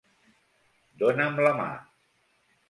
Dona'm 1.03 1.37
la 1.47 1.53
mà. 1.61 1.69